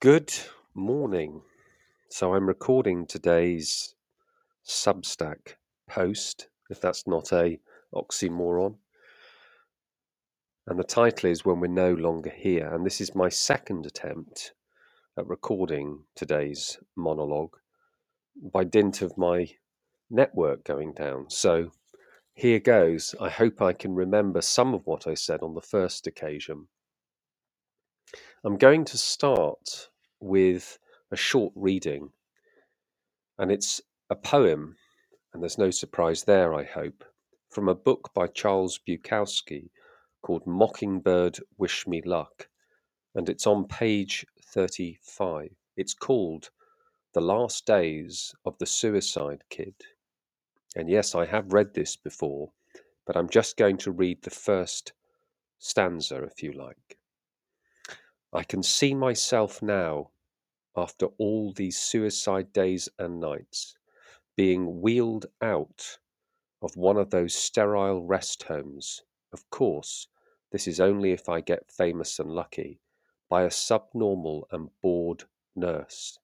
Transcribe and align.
Good 0.00 0.30
morning. 0.74 1.40
So 2.10 2.34
I'm 2.34 2.46
recording 2.46 3.06
today's 3.06 3.94
Substack 4.62 5.54
post, 5.88 6.48
if 6.68 6.82
that's 6.82 7.06
not 7.06 7.32
a 7.32 7.58
oxymoron. 7.94 8.76
And 10.66 10.78
the 10.78 10.84
title 10.84 11.30
is 11.30 11.46
When 11.46 11.60
We're 11.60 11.68
No 11.68 11.94
Longer 11.94 12.28
Here. 12.28 12.68
And 12.74 12.84
this 12.84 13.00
is 13.00 13.14
my 13.14 13.30
second 13.30 13.86
attempt 13.86 14.52
at 15.18 15.26
recording 15.26 16.00
today's 16.14 16.76
monologue 16.94 17.56
by 18.52 18.64
dint 18.64 19.00
of 19.00 19.16
my 19.16 19.48
network 20.10 20.62
going 20.62 20.92
down. 20.92 21.30
So 21.30 21.70
here 22.34 22.60
goes. 22.60 23.14
I 23.18 23.30
hope 23.30 23.62
I 23.62 23.72
can 23.72 23.94
remember 23.94 24.42
some 24.42 24.74
of 24.74 24.82
what 24.84 25.06
I 25.06 25.14
said 25.14 25.40
on 25.40 25.54
the 25.54 25.62
first 25.62 26.06
occasion. 26.06 26.68
I'm 28.46 28.58
going 28.58 28.84
to 28.84 28.96
start 28.96 29.88
with 30.20 30.78
a 31.10 31.16
short 31.16 31.52
reading, 31.56 32.10
and 33.36 33.50
it's 33.50 33.80
a 34.08 34.14
poem, 34.14 34.76
and 35.34 35.42
there's 35.42 35.58
no 35.58 35.72
surprise 35.72 36.22
there, 36.22 36.54
I 36.54 36.62
hope, 36.62 37.02
from 37.50 37.68
a 37.68 37.74
book 37.74 38.12
by 38.14 38.28
Charles 38.28 38.78
Bukowski 38.78 39.70
called 40.22 40.46
Mockingbird 40.46 41.40
Wish 41.58 41.88
Me 41.88 42.00
Luck, 42.02 42.48
and 43.16 43.28
it's 43.28 43.48
on 43.48 43.66
page 43.66 44.24
35. 44.40 45.50
It's 45.76 45.94
called 45.94 46.50
The 47.14 47.20
Last 47.20 47.66
Days 47.66 48.32
of 48.44 48.56
the 48.58 48.66
Suicide 48.66 49.42
Kid. 49.50 49.74
And 50.76 50.88
yes, 50.88 51.16
I 51.16 51.26
have 51.26 51.52
read 51.52 51.74
this 51.74 51.96
before, 51.96 52.52
but 53.08 53.16
I'm 53.16 53.28
just 53.28 53.56
going 53.56 53.78
to 53.78 53.90
read 53.90 54.22
the 54.22 54.30
first 54.30 54.92
stanza, 55.58 56.22
if 56.22 56.44
you 56.44 56.52
like. 56.52 56.96
I 58.36 58.44
can 58.44 58.62
see 58.62 58.92
myself 58.92 59.62
now, 59.62 60.10
after 60.76 61.06
all 61.16 61.54
these 61.54 61.78
suicide 61.78 62.52
days 62.52 62.86
and 62.98 63.18
nights, 63.18 63.78
being 64.36 64.82
wheeled 64.82 65.24
out 65.40 65.98
of 66.60 66.76
one 66.76 66.98
of 66.98 67.08
those 67.08 67.34
sterile 67.34 68.02
rest 68.04 68.42
homes. 68.42 69.02
Of 69.32 69.48
course, 69.48 70.08
this 70.52 70.68
is 70.68 70.80
only 70.80 71.12
if 71.12 71.30
I 71.30 71.40
get 71.40 71.72
famous 71.72 72.18
and 72.18 72.30
lucky, 72.30 72.78
by 73.30 73.44
a 73.44 73.50
subnormal 73.50 74.48
and 74.50 74.68
bored 74.82 75.24
nurse. 75.54 76.18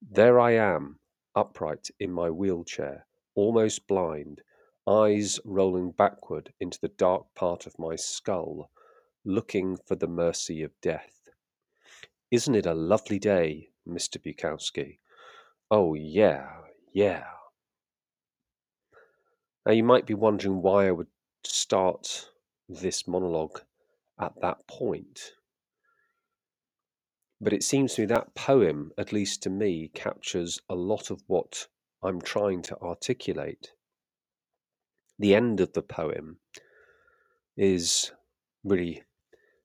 There 0.00 0.40
I 0.40 0.52
am, 0.52 1.00
upright 1.34 1.90
in 2.00 2.12
my 2.12 2.30
wheelchair, 2.30 3.06
almost 3.34 3.86
blind, 3.86 4.40
eyes 4.86 5.38
rolling 5.44 5.90
backward 5.90 6.54
into 6.60 6.80
the 6.80 6.88
dark 6.88 7.26
part 7.34 7.66
of 7.66 7.78
my 7.78 7.94
skull, 7.94 8.70
looking 9.22 9.76
for 9.76 9.96
the 9.96 10.08
mercy 10.08 10.62
of 10.62 10.72
death. 10.80 11.17
Isn't 12.30 12.54
it 12.54 12.66
a 12.66 12.74
lovely 12.74 13.18
day, 13.18 13.70
Mr. 13.88 14.18
Bukowski? 14.18 14.98
Oh, 15.70 15.94
yeah, 15.94 16.46
yeah. 16.92 17.24
Now, 19.64 19.72
you 19.72 19.82
might 19.82 20.04
be 20.06 20.14
wondering 20.14 20.60
why 20.60 20.88
I 20.88 20.92
would 20.92 21.08
start 21.44 22.28
this 22.68 23.08
monologue 23.08 23.62
at 24.20 24.34
that 24.42 24.66
point. 24.66 25.32
But 27.40 27.54
it 27.54 27.62
seems 27.62 27.94
to 27.94 28.02
me 28.02 28.06
that 28.08 28.34
poem, 28.34 28.92
at 28.98 29.12
least 29.12 29.42
to 29.44 29.50
me, 29.50 29.88
captures 29.94 30.60
a 30.68 30.74
lot 30.74 31.10
of 31.10 31.22
what 31.28 31.68
I'm 32.02 32.20
trying 32.20 32.60
to 32.62 32.78
articulate. 32.78 33.72
The 35.18 35.34
end 35.34 35.60
of 35.60 35.72
the 35.72 35.82
poem 35.82 36.40
is 37.56 38.12
really 38.64 39.02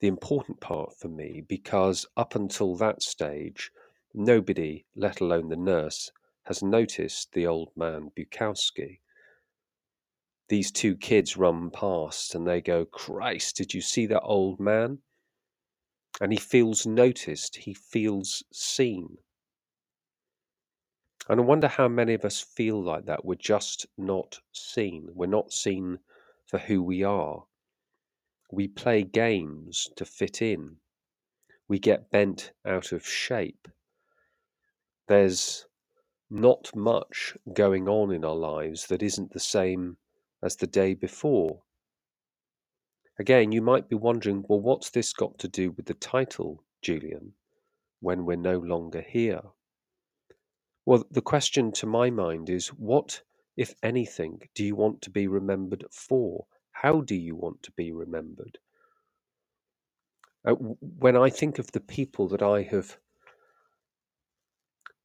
the 0.00 0.08
important 0.08 0.60
part 0.60 0.96
for 0.98 1.08
me 1.08 1.42
because 1.48 2.06
up 2.16 2.34
until 2.34 2.76
that 2.76 3.02
stage, 3.02 3.70
nobody, 4.14 4.84
let 4.94 5.20
alone 5.20 5.48
the 5.48 5.56
nurse, 5.56 6.10
has 6.44 6.62
noticed 6.62 7.32
the 7.32 7.46
old 7.46 7.70
man 7.76 8.10
Bukowski. 8.16 9.00
These 10.48 10.72
two 10.72 10.96
kids 10.96 11.36
run 11.36 11.70
past 11.70 12.34
and 12.34 12.46
they 12.46 12.60
go, 12.60 12.84
Christ, 12.86 13.56
did 13.56 13.74
you 13.74 13.80
see 13.82 14.06
that 14.06 14.22
old 14.22 14.58
man? 14.58 14.98
And 16.20 16.32
he 16.32 16.38
feels 16.38 16.86
noticed, 16.86 17.56
he 17.56 17.74
feels 17.74 18.42
seen. 18.52 19.18
And 21.28 21.40
I 21.40 21.44
wonder 21.44 21.68
how 21.68 21.88
many 21.88 22.14
of 22.14 22.24
us 22.24 22.40
feel 22.40 22.82
like 22.82 23.04
that. 23.04 23.24
We're 23.24 23.34
just 23.34 23.86
not 23.98 24.38
seen. 24.52 25.08
We're 25.12 25.26
not 25.26 25.52
seen 25.52 25.98
for 26.46 26.58
who 26.58 26.82
we 26.82 27.02
are. 27.04 27.44
We 28.50 28.68
play 28.68 29.02
games 29.02 29.88
to 29.96 30.04
fit 30.04 30.40
in. 30.40 30.76
We 31.68 31.78
get 31.78 32.10
bent 32.10 32.52
out 32.64 32.92
of 32.92 33.06
shape. 33.06 33.68
There's 35.06 35.66
not 36.30 36.74
much 36.74 37.36
going 37.52 37.88
on 37.88 38.12
in 38.12 38.24
our 38.24 38.34
lives 38.34 38.86
that 38.86 39.02
isn't 39.02 39.32
the 39.32 39.40
same 39.40 39.96
as 40.42 40.56
the 40.56 40.66
day 40.66 40.94
before. 40.94 41.62
Again, 43.18 43.50
you 43.52 43.60
might 43.60 43.88
be 43.88 43.96
wondering, 43.96 44.44
well, 44.48 44.60
what's 44.60 44.90
this 44.90 45.12
got 45.12 45.38
to 45.40 45.48
do 45.48 45.72
with 45.72 45.86
the 45.86 45.94
title, 45.94 46.62
Julian, 46.82 47.32
when 48.00 48.24
we're 48.24 48.36
no 48.36 48.58
longer 48.58 49.00
here? 49.00 49.42
Well, 50.86 51.04
the 51.10 51.20
question 51.20 51.72
to 51.72 51.86
my 51.86 52.10
mind 52.10 52.48
is 52.48 52.68
what, 52.68 53.22
if 53.56 53.74
anything, 53.82 54.40
do 54.54 54.64
you 54.64 54.76
want 54.76 55.02
to 55.02 55.10
be 55.10 55.26
remembered 55.26 55.84
for? 55.90 56.46
How 56.82 57.00
do 57.00 57.16
you 57.16 57.34
want 57.34 57.64
to 57.64 57.72
be 57.72 57.90
remembered? 57.90 58.58
Uh, 60.44 60.52
when 60.52 61.16
I 61.16 61.28
think 61.28 61.58
of 61.58 61.72
the 61.72 61.80
people 61.80 62.28
that 62.28 62.40
I 62.40 62.62
have 62.62 62.96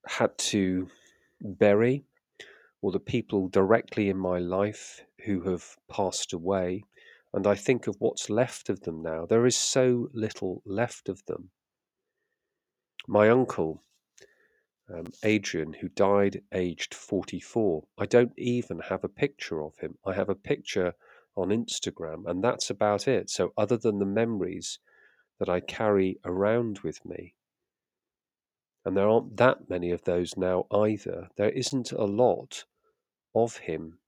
had 0.06 0.38
to 0.54 0.88
bury, 1.42 2.06
or 2.84 2.92
the 2.92 3.00
people 3.00 3.48
directly 3.48 4.10
in 4.10 4.18
my 4.18 4.38
life 4.38 5.02
who 5.26 5.42
have 5.50 5.76
passed 5.90 6.32
away, 6.32 6.84
and 7.34 7.48
I 7.48 7.56
think 7.56 7.88
of 7.88 7.96
what's 7.98 8.30
left 8.30 8.70
of 8.70 8.82
them 8.82 9.02
now, 9.02 9.26
there 9.26 9.48
is 9.48 9.58
so 9.58 10.10
little 10.14 10.62
left 10.68 11.10
of 11.10 11.26
them. 11.26 11.50
My 13.08 13.30
uncle, 13.30 13.82
um, 14.94 15.08
Adrian, 15.24 15.74
who 15.74 15.90
died 15.90 16.44
aged 16.54 16.94
44, 16.94 17.84
I 17.98 18.06
don't 18.06 18.38
even 18.38 18.78
have 18.78 19.04
a 19.04 19.10
picture 19.10 19.64
of 19.64 19.76
him. 19.80 19.98
I 20.06 20.14
have 20.14 20.30
a 20.30 20.36
picture 20.36 20.94
on 21.36 21.50
Instagram, 21.50 22.26
and 22.30 22.44
that's 22.44 22.70
about 22.70 23.08
it. 23.08 23.30
So, 23.30 23.54
other 23.58 23.78
than 23.78 24.00
the 24.00 24.06
memories 24.06 24.80
that 25.40 25.50
I 25.50 25.62
carry 25.62 26.20
around 26.26 26.80
with 26.80 27.06
me, 27.06 27.36
and 28.86 28.96
there 28.96 29.10
aren't 29.10 29.36
that 29.36 29.70
many 29.70 29.92
of 29.92 30.06
those 30.06 30.38
now 30.38 30.66
either, 30.72 31.28
there 31.36 31.50
isn't 31.50 31.92
a 31.92 32.06
lot 32.06 32.64
of 33.36 33.58
him. 33.58 34.00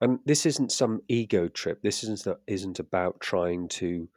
And 0.00 0.18
this 0.24 0.44
isn't 0.46 0.72
some 0.72 1.02
ego 1.08 1.48
trip. 1.48 1.82
This 1.82 2.02
isn't 2.04 2.26
isn't 2.46 2.78
about 2.80 3.20
trying 3.20 3.68
to 3.80 4.08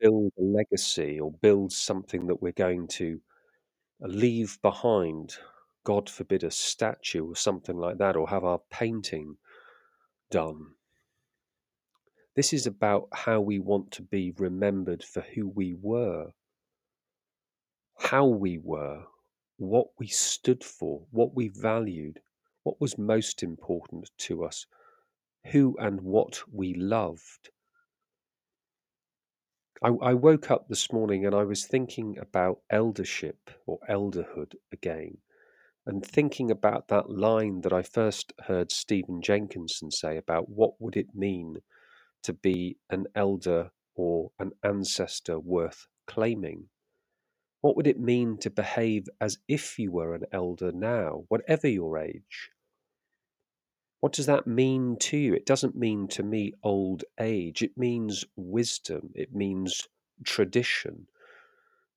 build 0.00 0.32
a 0.38 0.42
legacy 0.42 1.20
or 1.20 1.32
build 1.32 1.72
something 1.72 2.26
that 2.28 2.42
we're 2.42 2.52
going 2.52 2.88
to 2.88 3.20
leave 4.00 4.60
behind. 4.62 5.36
God 5.84 6.08
forbid 6.10 6.42
a 6.42 6.50
statue 6.50 7.26
or 7.26 7.36
something 7.36 7.76
like 7.76 7.98
that, 7.98 8.16
or 8.16 8.28
have 8.28 8.44
our 8.44 8.60
painting 8.70 9.36
done. 10.30 10.66
This 12.34 12.52
is 12.52 12.66
about 12.66 13.08
how 13.12 13.40
we 13.40 13.60
want 13.60 13.92
to 13.92 14.02
be 14.02 14.32
remembered 14.38 15.04
for 15.04 15.20
who 15.20 15.46
we 15.46 15.74
were, 15.80 16.32
how 17.98 18.26
we 18.26 18.58
were, 18.58 19.04
what 19.56 19.86
we 19.98 20.08
stood 20.08 20.64
for, 20.64 21.02
what 21.10 21.34
we 21.34 21.48
valued, 21.48 22.20
what 22.64 22.80
was 22.80 22.98
most 22.98 23.42
important 23.42 24.10
to 24.18 24.44
us, 24.44 24.66
who 25.52 25.76
and 25.78 26.00
what 26.00 26.42
we 26.52 26.74
loved. 26.74 27.50
I, 29.82 29.90
I 30.02 30.14
woke 30.14 30.50
up 30.50 30.68
this 30.68 30.92
morning 30.92 31.26
and 31.26 31.34
I 31.34 31.44
was 31.44 31.66
thinking 31.66 32.18
about 32.18 32.60
eldership 32.70 33.50
or 33.66 33.78
elderhood 33.88 34.54
again, 34.72 35.18
and 35.86 36.04
thinking 36.04 36.50
about 36.50 36.88
that 36.88 37.10
line 37.10 37.60
that 37.60 37.72
I 37.72 37.82
first 37.82 38.32
heard 38.46 38.72
Stephen 38.72 39.20
Jenkinson 39.20 39.90
say 39.90 40.16
about 40.16 40.48
what 40.48 40.80
would 40.80 40.96
it 40.96 41.14
mean 41.14 41.58
to 42.22 42.32
be 42.32 42.78
an 42.90 43.06
elder 43.14 43.70
or 43.94 44.30
an 44.38 44.52
ancestor 44.62 45.38
worth 45.38 45.86
claiming. 46.06 46.68
What 47.60 47.76
would 47.76 47.86
it 47.86 48.00
mean 48.00 48.38
to 48.38 48.50
behave 48.50 49.08
as 49.20 49.38
if 49.48 49.78
you 49.78 49.92
were 49.92 50.14
an 50.14 50.24
elder 50.32 50.72
now, 50.72 51.24
whatever 51.28 51.68
your 51.68 51.98
age? 51.98 52.50
What 54.00 54.12
does 54.12 54.26
that 54.26 54.46
mean 54.46 54.96
to 55.00 55.16
you? 55.16 55.34
It 55.34 55.46
doesn't 55.46 55.76
mean 55.76 56.08
to 56.08 56.22
me 56.22 56.52
old 56.62 57.04
age. 57.18 57.62
It 57.62 57.78
means 57.78 58.24
wisdom. 58.36 59.10
It 59.14 59.34
means 59.34 59.88
tradition. 60.24 61.06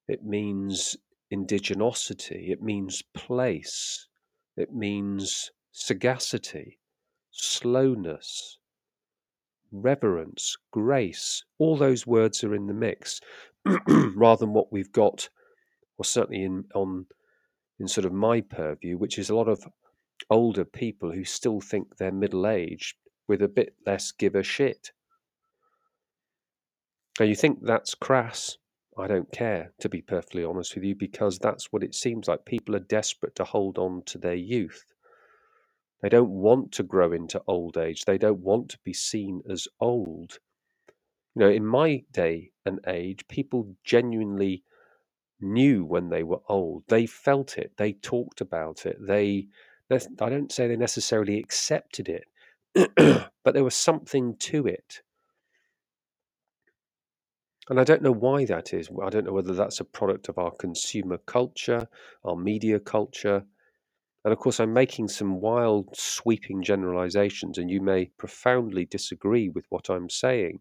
It 0.07 0.23
means 0.23 0.95
indigenosity. 1.33 2.49
It 2.49 2.61
means 2.61 3.03
place. 3.13 4.07
It 4.55 4.73
means 4.73 5.51
sagacity, 5.71 6.79
slowness, 7.31 8.57
reverence, 9.71 10.57
grace. 10.71 11.43
All 11.59 11.77
those 11.77 12.07
words 12.07 12.43
are 12.43 12.55
in 12.55 12.67
the 12.67 12.73
mix. 12.73 13.21
rather 14.15 14.45
than 14.45 14.53
what 14.53 14.71
we've 14.71 14.91
got, 14.91 15.29
or 15.97 16.05
certainly 16.05 16.43
in 16.43 16.65
on 16.73 17.05
in 17.79 17.87
sort 17.87 18.05
of 18.05 18.13
my 18.13 18.41
purview, 18.41 18.97
which 18.97 19.19
is 19.19 19.29
a 19.29 19.35
lot 19.35 19.47
of 19.47 19.63
older 20.29 20.65
people 20.65 21.11
who 21.11 21.23
still 21.23 21.61
think 21.61 21.95
they're 21.97 22.11
middle 22.11 22.47
aged 22.47 22.95
with 23.27 23.41
a 23.41 23.47
bit 23.47 23.75
less 23.85 24.11
give 24.11 24.35
a 24.35 24.43
shit. 24.43 24.91
Now 27.19 27.25
you 27.25 27.35
think 27.35 27.59
that's 27.61 27.93
crass. 27.93 28.57
I 28.99 29.07
don't 29.07 29.31
care, 29.31 29.73
to 29.79 29.89
be 29.89 30.01
perfectly 30.01 30.43
honest 30.43 30.75
with 30.75 30.83
you, 30.83 30.95
because 30.95 31.39
that's 31.39 31.71
what 31.71 31.83
it 31.83 31.95
seems 31.95 32.27
like. 32.27 32.45
People 32.45 32.75
are 32.75 32.79
desperate 32.79 33.35
to 33.35 33.43
hold 33.43 33.77
on 33.77 34.03
to 34.07 34.17
their 34.17 34.35
youth. 34.35 34.85
They 36.01 36.09
don't 36.09 36.29
want 36.29 36.71
to 36.73 36.83
grow 36.83 37.11
into 37.11 37.41
old 37.47 37.77
age. 37.77 38.05
They 38.05 38.17
don't 38.17 38.39
want 38.39 38.69
to 38.69 38.79
be 38.83 38.93
seen 38.93 39.41
as 39.49 39.67
old. 39.79 40.39
You 41.35 41.41
know, 41.41 41.49
in 41.49 41.65
my 41.65 42.03
day 42.11 42.51
and 42.65 42.79
age, 42.87 43.27
people 43.27 43.75
genuinely 43.83 44.63
knew 45.39 45.85
when 45.85 46.09
they 46.09 46.23
were 46.23 46.41
old. 46.49 46.83
They 46.87 47.05
felt 47.05 47.57
it. 47.57 47.71
They 47.77 47.93
talked 47.93 48.41
about 48.41 48.85
it. 48.85 48.97
They, 48.99 49.47
I 49.91 50.29
don't 50.29 50.51
say 50.51 50.67
they 50.67 50.75
necessarily 50.75 51.39
accepted 51.39 52.09
it, 52.09 52.25
but 53.43 53.53
there 53.53 53.63
was 53.63 53.75
something 53.75 54.35
to 54.37 54.67
it. 54.67 55.01
And 57.69 57.79
I 57.79 57.83
don't 57.83 58.01
know 58.01 58.13
why 58.13 58.45
that 58.45 58.73
is. 58.73 58.89
I 59.03 59.09
don't 59.09 59.25
know 59.25 59.33
whether 59.33 59.53
that's 59.53 59.81
a 59.81 59.85
product 59.85 60.29
of 60.29 60.37
our 60.37 60.51
consumer 60.51 61.17
culture, 61.17 61.87
our 62.23 62.35
media 62.35 62.79
culture. 62.79 63.43
And 64.23 64.31
of 64.31 64.39
course, 64.39 64.59
I'm 64.59 64.73
making 64.73 65.09
some 65.09 65.41
wild, 65.41 65.89
sweeping 65.95 66.63
generalizations, 66.63 67.57
and 67.57 67.69
you 67.69 67.81
may 67.81 68.05
profoundly 68.17 68.85
disagree 68.85 69.49
with 69.49 69.65
what 69.69 69.89
I'm 69.89 70.09
saying. 70.09 70.59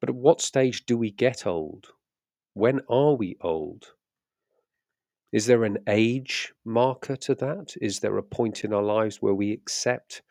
But 0.00 0.10
at 0.10 0.14
what 0.14 0.40
stage 0.40 0.86
do 0.86 0.96
we 0.96 1.10
get 1.10 1.46
old? 1.46 1.88
When 2.54 2.80
are 2.88 3.14
we 3.14 3.36
old? 3.40 3.92
Is 5.30 5.44
there 5.44 5.64
an 5.64 5.78
age 5.86 6.54
marker 6.64 7.16
to 7.16 7.34
that? 7.34 7.74
Is 7.82 8.00
there 8.00 8.16
a 8.16 8.22
point 8.22 8.64
in 8.64 8.72
our 8.72 8.82
lives 8.82 9.20
where 9.20 9.34
we 9.34 9.52
accept 9.52 10.22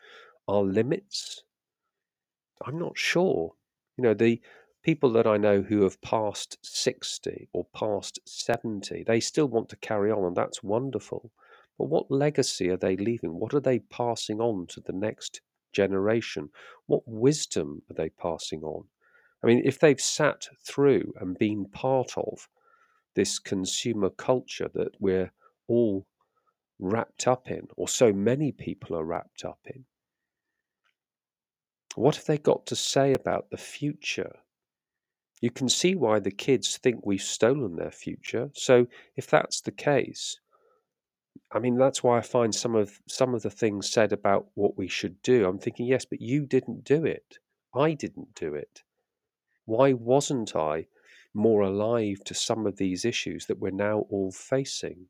our 0.48 0.62
limits? 0.62 1.44
I'm 2.66 2.78
not 2.78 2.98
sure. 2.98 3.54
You 3.98 4.04
know, 4.04 4.14
the 4.14 4.40
people 4.84 5.10
that 5.14 5.26
I 5.26 5.38
know 5.38 5.60
who 5.60 5.82
have 5.82 6.00
passed 6.00 6.56
60 6.62 7.48
or 7.52 7.66
past 7.74 8.20
70, 8.26 9.02
they 9.02 9.18
still 9.18 9.48
want 9.48 9.68
to 9.70 9.76
carry 9.76 10.12
on, 10.12 10.24
and 10.24 10.36
that's 10.36 10.62
wonderful. 10.62 11.32
But 11.76 11.88
what 11.88 12.08
legacy 12.08 12.70
are 12.70 12.76
they 12.76 12.96
leaving? 12.96 13.40
What 13.40 13.54
are 13.54 13.60
they 13.60 13.80
passing 13.80 14.40
on 14.40 14.68
to 14.68 14.80
the 14.80 14.92
next 14.92 15.40
generation? 15.72 16.50
What 16.86 17.02
wisdom 17.06 17.82
are 17.90 17.94
they 17.94 18.10
passing 18.10 18.62
on? 18.62 18.84
I 19.42 19.48
mean, 19.48 19.62
if 19.64 19.80
they've 19.80 20.00
sat 20.00 20.46
through 20.64 21.12
and 21.20 21.36
been 21.36 21.64
part 21.64 22.16
of 22.16 22.48
this 23.16 23.40
consumer 23.40 24.10
culture 24.10 24.70
that 24.74 24.92
we're 25.00 25.32
all 25.66 26.06
wrapped 26.78 27.26
up 27.26 27.50
in, 27.50 27.66
or 27.76 27.88
so 27.88 28.12
many 28.12 28.52
people 28.52 28.96
are 28.96 29.04
wrapped 29.04 29.44
up 29.44 29.58
in, 29.66 29.84
what 31.98 32.16
have 32.16 32.26
they 32.26 32.38
got 32.38 32.66
to 32.66 32.76
say 32.76 33.12
about 33.12 33.50
the 33.50 33.56
future? 33.56 34.36
You 35.40 35.50
can 35.50 35.68
see 35.68 35.94
why 35.94 36.18
the 36.18 36.30
kids 36.30 36.76
think 36.76 37.04
we've 37.04 37.20
stolen 37.20 37.76
their 37.76 37.90
future. 37.90 38.50
So 38.54 38.86
if 39.16 39.26
that's 39.26 39.60
the 39.60 39.72
case, 39.72 40.38
I 41.52 41.58
mean 41.58 41.76
that's 41.76 42.02
why 42.02 42.18
I 42.18 42.22
find 42.22 42.54
some 42.54 42.74
of 42.74 43.00
some 43.06 43.34
of 43.34 43.42
the 43.42 43.50
things 43.50 43.90
said 43.90 44.12
about 44.12 44.46
what 44.54 44.76
we 44.76 44.88
should 44.88 45.20
do. 45.22 45.46
I'm 45.46 45.58
thinking, 45.58 45.86
yes, 45.86 46.04
but 46.04 46.20
you 46.20 46.46
didn't 46.46 46.84
do 46.84 47.04
it. 47.04 47.38
I 47.74 47.94
didn't 47.94 48.34
do 48.34 48.54
it. 48.54 48.82
Why 49.64 49.92
wasn't 49.92 50.56
I 50.56 50.86
more 51.34 51.62
alive 51.62 52.24
to 52.24 52.34
some 52.34 52.66
of 52.66 52.76
these 52.76 53.04
issues 53.04 53.46
that 53.46 53.58
we're 53.58 53.70
now 53.70 54.06
all 54.10 54.32
facing? 54.32 55.06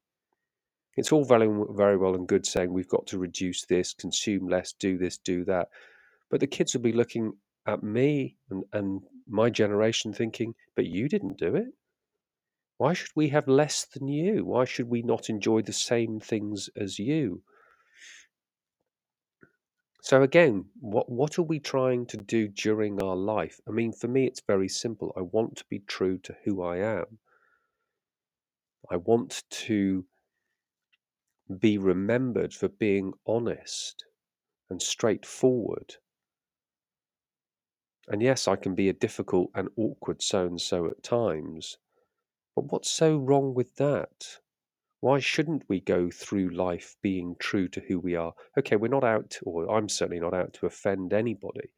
It's 0.97 1.13
all 1.13 1.25
very, 1.25 1.49
very 1.71 1.97
well 1.97 2.15
and 2.15 2.27
good 2.27 2.45
saying 2.45 2.73
we've 2.73 2.89
got 2.89 3.07
to 3.09 3.19
reduce 3.19 3.65
this, 3.67 3.95
consume 3.95 4.49
less, 4.49 4.73
do 4.73 4.99
this, 4.99 5.17
do 5.19 5.45
that. 5.45 5.69
But 6.31 6.41
the 6.41 6.47
kids 6.47 6.75
will 6.75 6.83
be 6.83 6.93
looking 6.93 7.39
at 7.67 7.83
me 7.83 8.39
and, 8.51 8.65
and 8.73 9.03
my 9.27 9.51
generation 9.51 10.13
thinking, 10.13 10.55
but 10.75 10.87
you 10.87 11.09
didn't 11.09 11.39
do 11.39 11.55
it. 11.57 11.75
Why 12.77 12.93
should 12.93 13.11
we 13.15 13.29
have 13.29 13.49
less 13.49 13.85
than 13.85 14.09
you? 14.09 14.45
Why 14.45 14.65
should 14.65 14.89
we 14.89 15.03
not 15.03 15.29
enjoy 15.29 15.63
the 15.63 15.73
same 15.73 16.21
things 16.21 16.69
as 16.77 16.99
you? 16.99 17.43
So 20.03 20.23
again, 20.23 20.71
what 20.81 21.11
what 21.11 21.39
are 21.39 21.43
we 21.43 21.61
trying 21.61 22.07
to 22.07 22.17
do 22.17 22.49
during 22.49 23.03
our 23.03 23.15
life? 23.17 23.61
I 23.69 23.73
mean, 23.73 23.93
for 23.93 24.09
me, 24.09 24.27
it's 24.27 24.41
very 24.41 24.69
simple. 24.69 25.13
I 25.17 25.21
want 25.21 25.57
to 25.59 25.65
be 25.67 25.81
true 25.81 26.19
to 26.19 26.37
who 26.45 26.63
I 26.63 26.79
am. 26.79 27.19
I 28.91 28.97
want 28.97 29.45
to 29.51 30.07
be 31.59 31.79
remembered 31.79 32.55
for 32.55 32.69
being 32.69 33.13
honest 33.27 34.05
and 34.71 34.83
straightforward. 34.83 35.97
And 38.11 38.23
yes, 38.23 38.49
I 38.49 38.57
can 38.57 38.75
be 38.75 38.89
a 38.89 38.95
difficult 38.95 39.51
and 39.55 39.69
awkward 39.77 40.23
so 40.23 40.47
and 40.47 40.61
so 40.61 40.87
at 40.87 41.03
times. 41.03 41.77
But 42.57 42.73
what's 42.73 42.91
so 42.91 43.17
wrong 43.19 43.55
with 43.55 43.77
that? 43.77 44.39
Why 45.01 45.21
shouldn't 45.21 45.69
we 45.69 45.81
go 45.81 46.11
through 46.11 46.49
life 46.49 46.97
being 47.03 47.37
true 47.39 47.69
to 47.69 47.81
who 47.81 48.01
we 48.01 48.17
are? 48.17 48.35
Okay, 48.59 48.77
we're 48.77 48.89
not 48.89 49.05
out, 49.05 49.39
or 49.43 49.71
I'm 49.71 49.89
certainly 49.89 50.21
not 50.21 50.35
out 50.35 50.55
to 50.55 50.67
offend 50.67 51.13
anybody. 51.13 51.71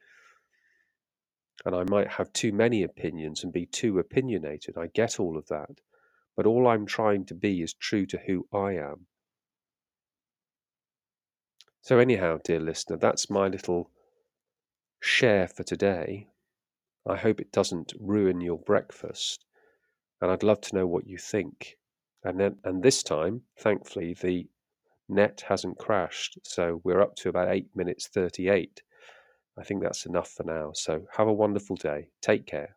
And 1.67 1.75
I 1.75 1.85
might 1.85 2.09
have 2.09 2.33
too 2.33 2.53
many 2.53 2.83
opinions 2.83 3.45
and 3.45 3.53
be 3.53 3.67
too 3.67 3.99
opinionated. 3.99 4.79
I 4.79 4.87
get 4.87 5.21
all 5.21 5.37
of 5.37 5.49
that. 5.49 5.81
But 6.37 6.47
all 6.47 6.69
I'm 6.69 6.87
trying 6.87 7.27
to 7.27 7.35
be 7.35 7.61
is 7.61 7.75
true 7.75 8.07
to 8.07 8.19
who 8.19 8.47
I 8.53 8.75
am. 8.77 9.07
So, 11.83 11.99
anyhow, 11.99 12.39
dear 12.43 12.61
listener, 12.61 12.97
that's 12.97 13.29
my 13.29 13.49
little 13.49 13.91
share 15.01 15.49
for 15.49 15.63
today. 15.63 16.29
I 17.07 17.17
hope 17.17 17.41
it 17.41 17.53
doesn't 17.53 17.95
ruin 17.99 18.41
your 18.41 18.59
breakfast. 18.59 19.45
And 20.21 20.31
I'd 20.31 20.43
love 20.43 20.61
to 20.63 20.77
know 20.77 20.87
what 20.87 21.07
you 21.07 21.17
think. 21.17 21.79
And 22.23 22.39
then, 22.39 22.59
and 22.65 22.83
this 22.83 23.03
time, 23.03 23.43
thankfully, 23.59 24.15
the 24.15 24.47
net 25.09 25.45
hasn't 25.49 25.79
crashed. 25.79 26.39
So 26.45 26.81
we're 26.85 27.01
up 27.01 27.17
to 27.17 27.31
about 27.31 27.49
eight 27.49 27.75
minutes 27.75 28.09
38. 28.09 28.83
I 29.59 29.65
think 29.65 29.83
that's 29.83 30.07
enough 30.07 30.31
for 30.31 30.45
now. 30.45 30.73
So 30.75 31.07
have 31.17 31.27
a 31.27 31.33
wonderful 31.33 31.77
day. 31.77 32.11
Take 32.21 32.47
care. 32.47 32.77